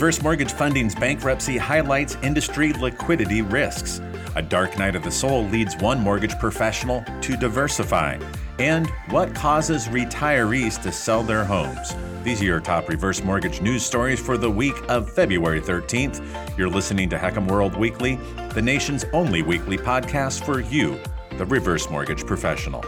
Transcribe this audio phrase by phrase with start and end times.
[0.00, 4.00] Reverse Mortgage Funding's bankruptcy highlights industry liquidity risks.
[4.34, 8.18] A dark night of the soul leads one mortgage professional to diversify.
[8.58, 11.94] And what causes retirees to sell their homes?
[12.24, 16.26] These are your top reverse mortgage news stories for the week of February 13th.
[16.56, 18.18] You're listening to HECM World Weekly,
[18.54, 20.98] the nation's only weekly podcast for you,
[21.36, 22.82] the reverse mortgage professional.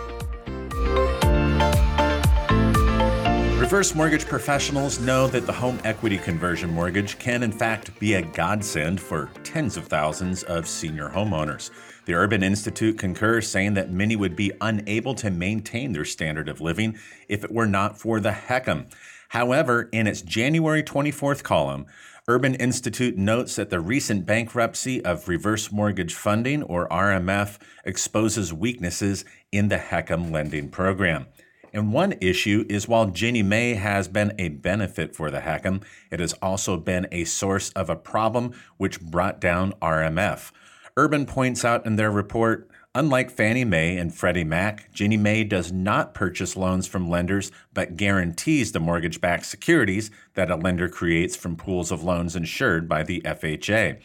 [3.62, 8.22] Reverse mortgage professionals know that the home equity conversion mortgage can, in fact, be a
[8.22, 11.70] godsend for tens of thousands of senior homeowners.
[12.04, 16.60] The Urban Institute concurs, saying that many would be unable to maintain their standard of
[16.60, 16.98] living
[17.28, 18.86] if it were not for the HECM.
[19.28, 21.86] However, in its January 24th column,
[22.26, 29.24] Urban Institute notes that the recent bankruptcy of reverse mortgage funding, or RMF, exposes weaknesses
[29.52, 31.26] in the HECM lending program.
[31.72, 36.20] And one issue is while Ginnie Mae has been a benefit for the HECM, it
[36.20, 40.52] has also been a source of a problem which brought down RMF.
[40.96, 45.72] Urban points out in their report Unlike Fannie Mae and Freddie Mac, Ginnie Mae does
[45.72, 51.34] not purchase loans from lenders but guarantees the mortgage backed securities that a lender creates
[51.34, 53.98] from pools of loans insured by the FHA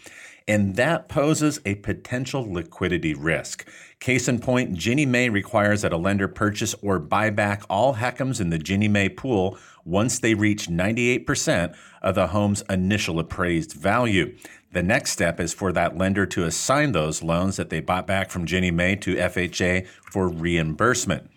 [0.47, 3.67] and that poses a potential liquidity risk.
[3.99, 8.39] Case in point, Ginnie Mae requires that a lender purchase or buy back all HECMs
[8.39, 14.37] in the Ginnie Mae pool once they reach 98% of the home's initial appraised value.
[14.71, 18.29] The next step is for that lender to assign those loans that they bought back
[18.29, 21.29] from Ginnie Mae to FHA for reimbursement.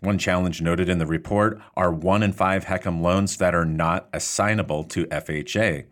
[0.00, 4.08] One challenge noted in the report are one in five HECM loans that are not
[4.12, 5.84] assignable to FHA.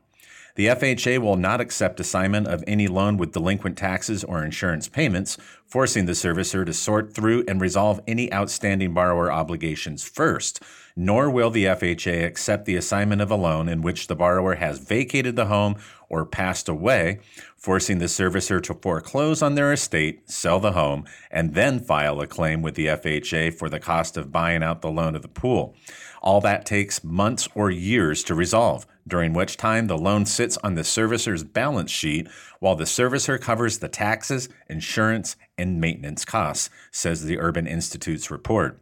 [0.57, 5.39] The FHA will not accept assignment of any loan with delinquent taxes or insurance payments,
[5.65, 10.61] forcing the servicer to sort through and resolve any outstanding borrower obligations first.
[10.97, 14.81] Nor will the FHA accept the assignment of a loan in which the borrower has
[14.81, 15.77] vacated the home
[16.09, 17.21] or passed away,
[17.57, 22.27] forcing the servicer to foreclose on their estate, sell the home, and then file a
[22.27, 25.75] claim with the FHA for the cost of buying out the loan of the pool.
[26.21, 30.75] All that takes months or years to resolve, during which time the loan sits on
[30.75, 32.29] the servicer's balance sheet
[32.61, 38.81] while the servicer covers the taxes, insurance, and maintenance costs, says the Urban Institute's report.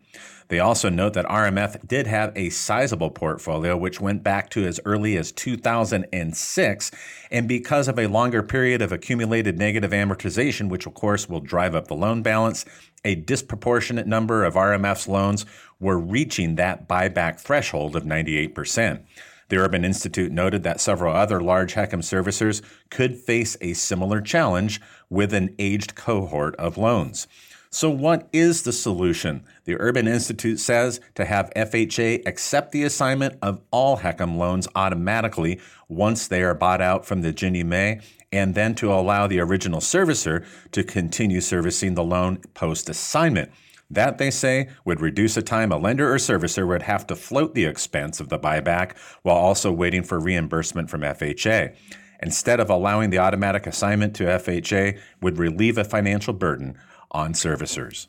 [0.48, 4.80] They also note that RMF did have a sizable portfolio which went back to as
[4.84, 6.90] early as 2006.
[7.30, 11.74] And because of a longer period of accumulated negative amortization, which of course will drive
[11.74, 12.64] up the loan balance,
[13.04, 15.44] a disproportionate number of RMF's loans
[15.80, 19.02] were reaching that buyback threshold of 98%.
[19.48, 24.80] The Urban Institute noted that several other large HECM servicers could face a similar challenge
[25.08, 27.26] with an aged cohort of loans.
[27.70, 29.44] So, what is the solution?
[29.64, 35.60] The Urban Institute says to have FHA accept the assignment of all HECM loans automatically
[35.86, 38.00] once they are bought out from the Ginnie Mae,
[38.32, 43.50] and then to allow the original servicer to continue servicing the loan post assignment.
[43.90, 47.54] That, they say, would reduce the time a lender or servicer would have to float
[47.54, 51.74] the expense of the buyback while also waiting for reimbursement from FHA.
[52.20, 56.76] Instead of allowing the automatic assignment to FHA, would relieve a financial burden
[57.12, 58.08] on servicers.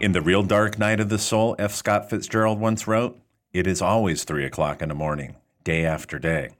[0.00, 1.74] In The Real Dark Night of the Soul, F.
[1.74, 3.20] Scott Fitzgerald once wrote,
[3.52, 6.50] It is always 3 o'clock in the morning, day after day.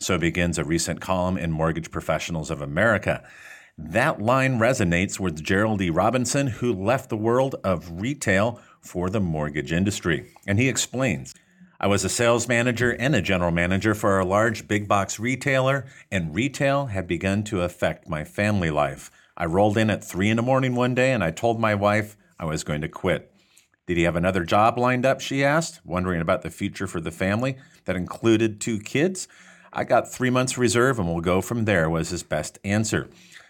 [0.00, 3.22] So begins a recent column in Mortgage Professionals of America.
[3.80, 5.88] That line resonates with Gerald E.
[5.88, 10.26] Robinson, who left the world of retail for the mortgage industry.
[10.48, 11.32] And he explains
[11.78, 15.86] I was a sales manager and a general manager for a large big box retailer,
[16.10, 19.12] and retail had begun to affect my family life.
[19.36, 22.16] I rolled in at three in the morning one day and I told my wife
[22.36, 23.32] I was going to quit.
[23.86, 25.20] Did he have another job lined up?
[25.20, 29.28] She asked, wondering about the future for the family that included two kids.
[29.72, 33.08] I got three months reserve and we'll go from there, was his best answer.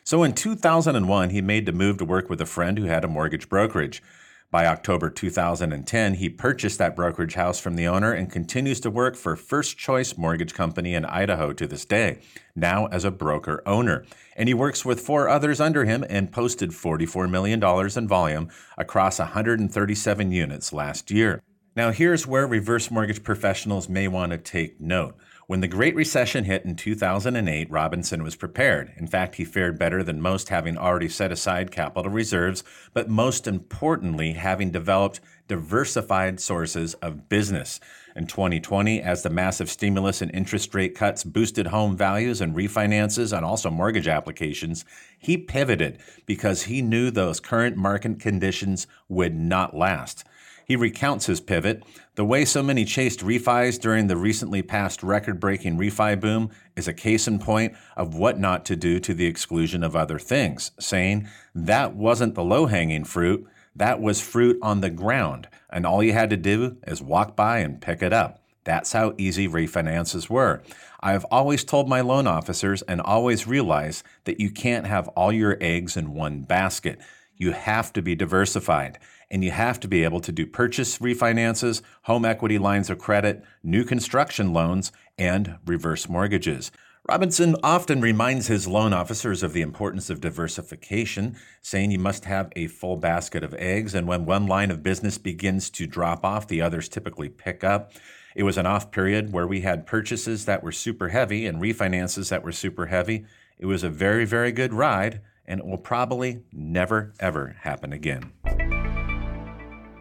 [0.09, 3.09] So in 2001, he made the move to work with a friend who had a
[3.09, 4.03] mortgage brokerage.
[4.51, 9.17] By October 2010, he purchased that brokerage house from the owner and continues to work
[9.17, 12.21] for First Choice Mortgage Company in Idaho to this day,
[12.57, 14.07] now as a broker owner.
[14.35, 19.19] And he works with four others under him and posted $44 million in volume across
[19.19, 21.43] 137 units last year.
[21.77, 25.19] Now, here's where reverse mortgage professionals may want to take note.
[25.49, 28.93] When the Great Recession hit in 2008, Robinson was prepared.
[28.99, 32.63] In fact, he fared better than most, having already set aside capital reserves,
[32.93, 37.81] but most importantly, having developed diversified sources of business.
[38.15, 43.35] In 2020, as the massive stimulus and interest rate cuts boosted home values and refinances
[43.35, 44.85] and also mortgage applications,
[45.19, 50.25] he pivoted because he knew those current market conditions would not last.
[50.69, 51.83] He recounts his pivot.
[52.15, 56.87] The way so many chased refis during the recently passed record breaking refi boom is
[56.87, 60.73] a case in point of what not to do to the exclusion of other things,
[60.79, 66.03] saying that wasn't the low hanging fruit, that was fruit on the ground, and all
[66.03, 68.43] you had to do is walk by and pick it up.
[68.65, 70.63] That's how easy refinances were.
[71.01, 75.33] I have always told my loan officers and always realized that you can't have all
[75.33, 77.01] your eggs in one basket.
[77.39, 78.99] You have to be diversified
[79.31, 83.43] and you have to be able to do purchase refinances, home equity lines of credit,
[83.63, 86.71] new construction loans, and reverse mortgages.
[87.09, 92.53] Robinson often reminds his loan officers of the importance of diversification, saying you must have
[92.55, 96.47] a full basket of eggs, and when one line of business begins to drop off,
[96.49, 97.93] the others typically pick up.
[98.35, 102.29] It was an off period where we had purchases that were super heavy and refinances
[102.29, 103.25] that were super heavy.
[103.59, 108.33] It was a very, very good ride, and it will probably never, ever happen again.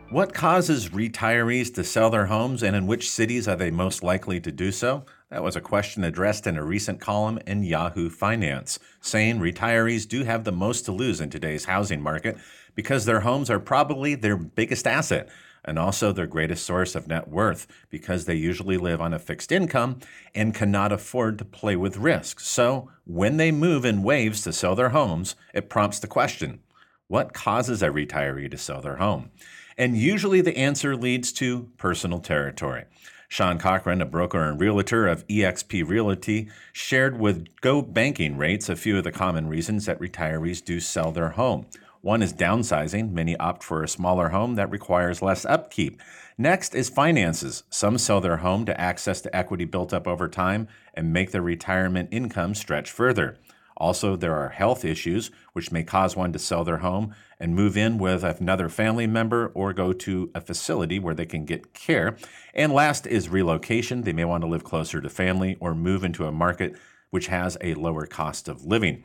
[0.10, 4.40] What causes retirees to sell their homes, and in which cities are they most likely
[4.40, 5.06] to do so?
[5.30, 10.24] That was a question addressed in a recent column in Yahoo Finance, saying retirees do
[10.24, 12.38] have the most to lose in today's housing market
[12.74, 15.28] because their homes are probably their biggest asset
[15.66, 19.52] and also their greatest source of net worth because they usually live on a fixed
[19.52, 20.00] income
[20.34, 22.40] and cannot afford to play with risk.
[22.40, 26.62] So, when they move in waves to sell their homes, it prompts the question
[27.10, 29.32] what causes a retiree to sell their home?
[29.78, 32.86] And usually the answer leads to personal territory.
[33.30, 38.76] Sean Cochran, a broker and realtor of eXp Realty, shared with Go Banking Rates a
[38.76, 41.68] few of the common reasons that retirees do sell their home.
[42.02, 43.12] One is downsizing.
[43.12, 46.02] Many opt for a smaller home that requires less upkeep.
[46.38, 47.64] Next is finances.
[47.70, 51.42] Some sell their home to access the equity built up over time and make their
[51.42, 53.38] retirement income stretch further.
[53.78, 57.78] Also, there are health issues, which may cause one to sell their home and move
[57.78, 62.18] in with another family member or go to a facility where they can get care.
[62.54, 64.02] And last is relocation.
[64.02, 66.76] They may want to live closer to family or move into a market
[67.10, 69.04] which has a lower cost of living.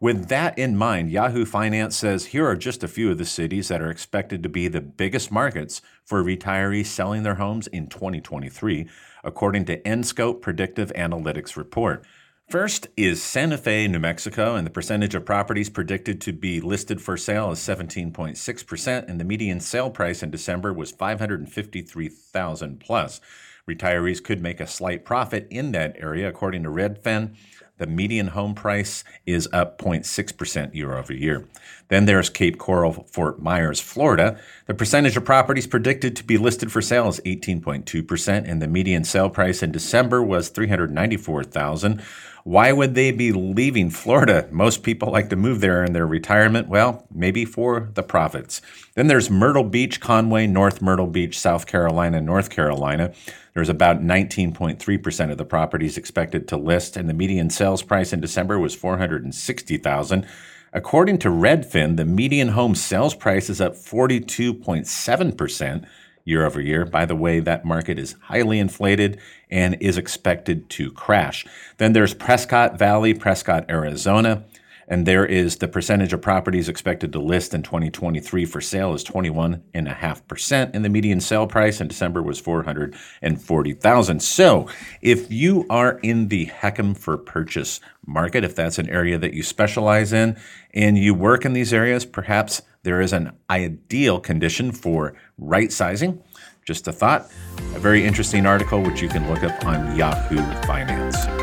[0.00, 3.68] With that in mind, Yahoo Finance says here are just a few of the cities
[3.68, 8.88] that are expected to be the biggest markets for retirees selling their homes in 2023,
[9.22, 12.04] according to Enscope Predictive Analytics report.
[12.48, 17.00] First is Santa Fe, New Mexico, and the percentage of properties predicted to be listed
[17.00, 23.20] for sale is 17.6%, and the median sale price in December was 553,000 plus.
[23.68, 27.34] Retirees could make a slight profit in that area, according to Redfin.
[27.78, 31.48] The median home price is up 0.6% year over year.
[31.88, 34.38] Then there's Cape Coral, Fort Myers, Florida.
[34.66, 39.02] The percentage of properties predicted to be listed for sale is 18.2%, and the median
[39.02, 42.00] sale price in December was 394,000.
[42.44, 44.46] Why would they be leaving Florida?
[44.50, 46.68] Most people like to move there in their retirement.
[46.68, 48.60] Well, maybe for the profits.
[48.94, 53.14] Then there's Myrtle Beach, Conway, North Myrtle Beach, South Carolina, North Carolina.
[53.54, 58.20] There's about 19.3% of the properties expected to list, and the median sales price in
[58.20, 60.26] December was 460,000.
[60.74, 65.86] According to Redfin, the median home sales price is up 42.7%
[66.24, 66.84] year over year.
[66.84, 69.18] By the way, that market is highly inflated
[69.50, 71.44] and is expected to crash.
[71.78, 74.44] Then there's Prescott Valley, Prescott, Arizona.
[74.88, 79.04] And there is the percentage of properties expected to list in 2023 for sale is
[79.04, 80.70] 21.5%.
[80.74, 84.20] And the median sale price in December was 440,000.
[84.20, 84.68] So
[85.00, 89.42] if you are in the HECM for purchase market, if that's an area that you
[89.42, 90.36] specialize in
[90.72, 96.22] and you work in these areas, perhaps there is an ideal condition for right sizing.
[96.66, 97.30] Just a thought.
[97.74, 101.33] A very interesting article which you can look up on Yahoo Finance.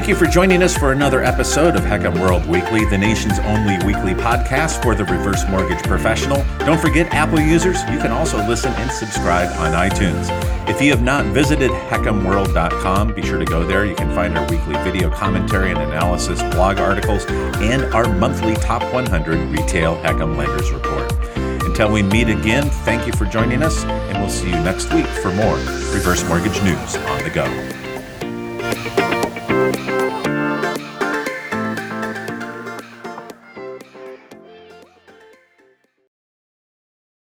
[0.00, 3.74] Thank you for joining us for another episode of HECM World Weekly, the nation's only
[3.84, 6.42] weekly podcast for the reverse mortgage professional.
[6.60, 10.26] Don't forget, Apple users, you can also listen and subscribe on iTunes.
[10.70, 13.84] If you have not visited HECMWorld.com, be sure to go there.
[13.84, 18.82] You can find our weekly video commentary and analysis, blog articles, and our monthly Top
[18.94, 21.12] 100 Retail HECM Lenders Report.
[21.66, 25.04] Until we meet again, thank you for joining us, and we'll see you next week
[25.20, 25.56] for more
[25.92, 27.89] reverse mortgage news on the go.